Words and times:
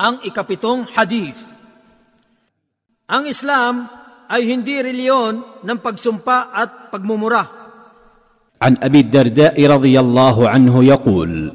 ang 0.00 0.20
ikapitong 0.24 0.92
hadith. 0.92 1.40
Ang 3.08 3.30
Islam 3.30 3.88
ay 4.28 4.42
hindi 4.50 4.82
reliyon 4.82 5.62
ng 5.62 5.78
pagsumpa 5.80 6.52
at 6.52 6.92
pagmumura. 6.92 7.66
عن 8.56 8.80
ابي 8.80 9.00
الدرداء 9.00 9.56
رضي 9.60 10.00
الله 10.00 10.36
عنه 10.48 10.74
يقول 10.84 11.52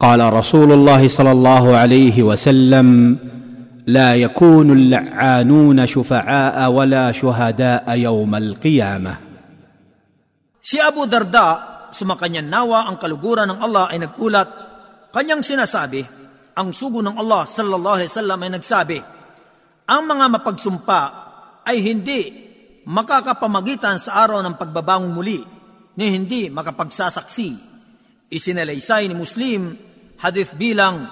قال 0.00 0.20
رسول 0.32 0.72
الله 0.72 1.08
صلى 1.08 1.32
الله 1.32 1.64
عليه 1.76 2.16
وسلم 2.22 2.88
لا 3.86 4.16
يكون 4.16 4.72
اللعانون 4.72 5.78
شفعاء 5.86 6.56
ولا 6.72 7.12
شهداء 7.12 7.84
يوم 7.84 8.32
القيامه 8.34 9.14
Si 10.66 10.82
Abu 10.82 11.06
Darda, 11.06 11.86
sumakanyan 11.94 12.50
nawa 12.50 12.90
ang 12.90 12.98
kaluguran 12.98 13.46
ng 13.54 13.62
Allah 13.62 13.86
ay 13.86 14.02
nagulat. 14.02 14.48
Kanyang 15.14 15.46
sinasabi, 15.46 16.02
ang 16.55 16.75
sugo 16.75 16.99
ng 16.99 17.15
Allah 17.15 17.47
sallallahu 17.47 17.95
alaihi 18.01 18.11
wasallam 18.11 18.39
ay 18.43 18.51
nagsabi, 18.55 18.99
ang 19.87 20.03
mga 20.07 20.25
mapagsumpa 20.39 21.01
ay 21.67 21.77
hindi 21.83 22.21
makakapamagitan 22.87 23.99
sa 24.01 24.25
araw 24.25 24.41
ng 24.41 24.57
pagbabangon 24.57 25.13
muli 25.13 25.43
ni 25.97 26.09
hindi 26.09 26.49
makapagsasaksi. 26.49 27.55
Isinalaysay 28.31 29.11
ni 29.11 29.15
Muslim, 29.15 29.75
hadith 30.23 30.55
bilang 30.55 31.07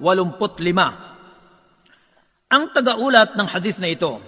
85. 0.00 2.48
Ang 2.52 2.64
tagaulat 2.72 3.36
ng 3.36 3.48
hadith 3.48 3.78
na 3.80 3.88
ito, 3.92 4.20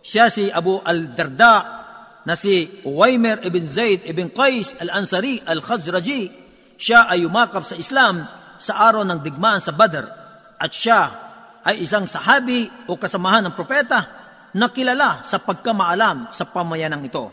siya 0.00 0.32
si 0.32 0.48
Abu 0.48 0.80
al-Darda 0.80 1.54
na 2.24 2.36
si 2.36 2.68
Uwaymer 2.84 3.40
ibn 3.44 3.64
Zaid 3.64 4.04
ibn 4.08 4.28
Qais 4.32 4.74
al-Ansari 4.80 5.40
al-Khazraji. 5.44 6.30
Siya 6.80 7.08
ay 7.12 7.28
umakap 7.28 7.64
sa 7.64 7.76
Islam 7.76 8.24
sa 8.60 8.76
araw 8.92 9.02
ng 9.08 9.24
digmaan 9.24 9.58
sa 9.58 9.72
Badr 9.72 10.04
at 10.60 10.70
siya 10.70 11.00
ay 11.64 11.80
isang 11.84 12.04
sahabi 12.04 12.68
o 12.88 13.00
kasamahan 13.00 13.48
ng 13.48 13.54
propeta 13.56 14.00
na 14.56 14.68
kilala 14.68 15.24
sa 15.24 15.40
pagkamaalam 15.40 16.28
sa 16.32 16.44
pamayanang 16.48 17.04
ito. 17.08 17.24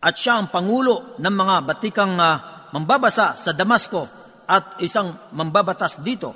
At 0.00 0.16
siya 0.16 0.40
ang 0.40 0.48
pangulo 0.52 1.16
ng 1.20 1.34
mga 1.34 1.56
batikang 1.64 2.16
uh, 2.16 2.36
mambabasa 2.72 3.36
sa 3.36 3.52
Damasco 3.52 4.04
at 4.44 4.80
isang 4.84 5.32
mambabatas 5.32 6.00
dito. 6.04 6.32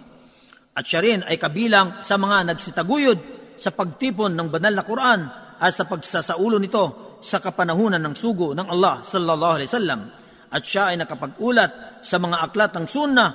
At 0.73 0.84
siya 0.84 1.01
rin 1.05 1.21
ay 1.25 1.37
kabilang 1.37 2.01
sa 2.01 2.17
mga 2.17 2.53
nagsitaguyod 2.53 3.19
sa 3.59 3.75
pagtipon 3.75 4.33
ng 4.37 4.49
banal 4.49 4.73
na 4.73 4.84
Quran 4.87 5.21
at 5.59 5.73
sa 5.75 5.84
pagsasaulo 5.84 6.56
nito 6.56 7.19
sa 7.19 7.43
kapanahunan 7.43 7.99
ng 7.99 8.15
sugo 8.15 8.55
ng 8.55 8.69
Allah 8.71 9.03
sallallahu 9.03 9.55
alaihi 9.59 9.71
wasallam 9.71 10.01
at 10.49 10.62
siya 10.65 10.95
ay 10.95 10.97
nakapag-ulat 11.03 12.01
sa 12.01 12.17
mga 12.17 12.37
aklat 12.47 12.73
ng 12.79 12.87
sunnah 12.87 13.29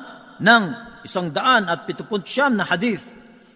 ng 0.43 0.63
isang 1.07 1.31
daan 1.31 1.71
at 1.71 1.87
pituput 1.87 2.27
siyam 2.27 2.59
na 2.59 2.67
hadith. 2.67 3.07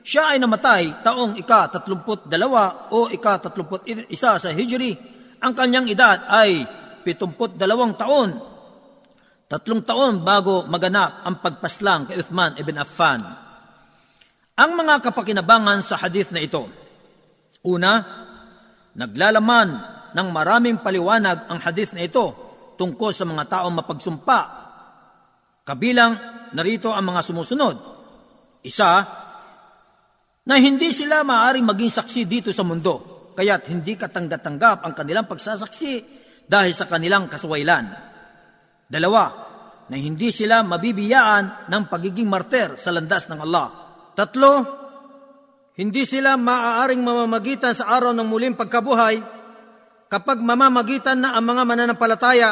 Siya 0.08 0.32
ay 0.32 0.40
namatay 0.40 1.04
taong 1.04 1.36
ika-tatlumput 1.36 2.32
dalawa 2.32 2.88
o 2.96 3.12
ika-tatlumput 3.12 3.84
isa 4.08 4.40
sa 4.40 4.50
Hijri. 4.56 4.96
Ang 5.44 5.52
kanyang 5.52 5.92
edad 5.92 6.24
ay 6.32 6.64
pitumput 7.04 7.60
dalawang 7.60 8.00
taon. 8.00 8.40
Tatlong 9.48 9.84
taon 9.84 10.24
bago 10.24 10.64
maganap 10.68 11.28
ang 11.28 11.44
pagpaslang 11.44 12.08
kay 12.08 12.20
Uthman 12.20 12.56
ibn 12.60 12.80
Affan. 12.80 13.20
Ang 14.58 14.72
mga 14.76 15.04
kapakinabangan 15.04 15.84
sa 15.84 16.00
hadith 16.00 16.32
na 16.32 16.44
ito. 16.44 16.68
Una, 17.68 18.00
naglalaman 18.96 19.70
ng 20.16 20.28
maraming 20.32 20.80
paliwanag 20.80 21.52
ang 21.52 21.60
hadith 21.60 21.92
na 21.92 22.08
ito 22.08 22.32
tungkol 22.80 23.12
sa 23.12 23.28
mga 23.28 23.44
taong 23.48 23.76
mapagsumpa. 23.76 24.40
Kabilang 25.68 26.37
narito 26.54 26.94
ang 26.94 27.04
mga 27.10 27.22
sumusunod. 27.24 27.76
Isa, 28.64 29.04
na 30.48 30.56
hindi 30.56 30.96
sila 30.96 31.28
maaaring 31.28 31.68
maging 31.68 31.92
saksi 31.92 32.24
dito 32.24 32.50
sa 32.56 32.64
mundo, 32.64 33.32
kaya't 33.36 33.68
hindi 33.68 34.00
katanggatanggap 34.00 34.88
ang 34.88 34.94
kanilang 34.96 35.28
pagsasaksi 35.28 35.94
dahil 36.48 36.72
sa 36.72 36.88
kanilang 36.88 37.28
kaswailan. 37.28 37.86
Dalawa, 38.88 39.24
na 39.88 39.96
hindi 39.96 40.32
sila 40.32 40.64
mabibiyaan 40.64 41.72
ng 41.72 41.84
pagiging 41.88 42.28
martir 42.28 42.76
sa 42.76 42.92
landas 42.92 43.28
ng 43.32 43.40
Allah. 43.40 43.68
Tatlo, 44.16 44.54
hindi 45.80 46.04
sila 46.04 46.36
maaaring 46.36 47.00
mamamagitan 47.00 47.72
sa 47.72 47.92
araw 47.96 48.12
ng 48.12 48.28
muling 48.28 48.56
pagkabuhay 48.58 49.20
kapag 50.08 50.40
mamamagitan 50.40 51.24
na 51.24 51.36
ang 51.36 51.44
mga 51.44 51.64
mananampalataya 51.64 52.50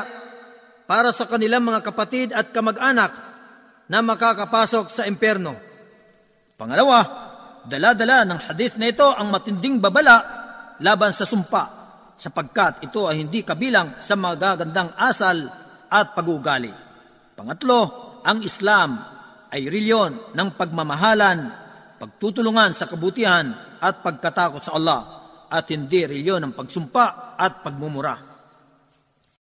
para 0.85 1.09
sa 1.09 1.25
kanilang 1.25 1.66
mga 1.66 1.81
kapatid 1.81 2.29
at 2.31 2.53
kamag-anak 2.53 3.34
na 3.90 4.01
makakapasok 4.01 4.90
sa 4.90 5.06
impyerno. 5.06 5.53
Pangalawa, 6.56 7.00
dala-dala 7.68 8.25
ng 8.25 8.40
hadith 8.50 8.78
na 8.79 8.90
ito 8.90 9.06
ang 9.06 9.29
matinding 9.29 9.81
babala 9.81 10.18
laban 10.79 11.12
sa 11.12 11.28
sumpa 11.28 11.63
sapagkat 12.16 12.88
ito 12.88 13.06
ay 13.06 13.22
hindi 13.22 13.44
kabilang 13.44 14.00
sa 14.00 14.16
magagandang 14.16 14.96
asal 14.96 15.51
at 15.91 16.16
pagugali. 16.16 16.72
Pangatlo, 17.35 17.81
ang 18.23 18.40
Islam 18.41 18.97
ay 19.51 19.68
reliyon 19.68 20.34
ng 20.34 20.50
pagmamahalan, 20.56 21.40
pagtutulungan 22.00 22.72
sa 22.72 22.88
kabutihan 22.88 23.52
at 23.84 24.02
pagkatakot 24.02 24.63
sa 24.63 24.73
Allah 24.75 25.02
at 25.52 25.69
hindi 25.69 26.07
reliyon 26.07 26.50
ng 26.50 26.53
pagsumpa 26.56 27.38
at 27.38 27.62
pagmumura. 27.62 28.34